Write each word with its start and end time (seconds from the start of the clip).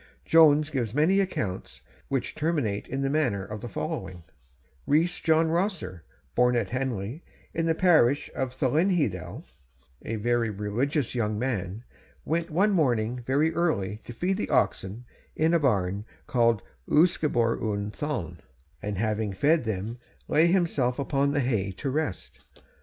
Jones 0.25 0.71
gives 0.71 0.95
many 0.95 1.19
accounts 1.19 1.83
which 2.07 2.33
terminate 2.33 2.87
in 2.87 3.03
the 3.03 3.09
manner 3.11 3.45
of 3.45 3.61
the 3.61 3.69
following: 3.69 4.23
Rees 4.87 5.19
John 5.19 5.49
Rosser, 5.49 6.03
born 6.33 6.55
at 6.55 6.71
Hendy, 6.71 7.23
in 7.53 7.67
the 7.67 7.75
parish 7.75 8.27
of 8.33 8.49
Llanhiddel, 8.59 9.43
'a 10.01 10.15
very 10.15 10.49
religious 10.49 11.13
young 11.13 11.37
man,' 11.37 11.83
went 12.25 12.49
one 12.49 12.71
morning 12.71 13.21
very 13.27 13.53
early 13.53 14.01
to 14.03 14.11
feed 14.11 14.37
the 14.37 14.49
oxen 14.49 15.05
in 15.35 15.53
a 15.53 15.59
barn 15.59 16.05
called 16.25 16.63
Ysgubor 16.89 17.59
y 17.59 17.91
Llan, 18.01 18.39
and 18.81 18.97
having 18.97 19.33
fed 19.33 19.65
them 19.65 19.99
lay 20.27 20.47
himself 20.47 20.97
upon 20.97 21.31
the 21.31 21.41
hay 21.41 21.71
to 21.73 21.91
rest. 21.91 22.39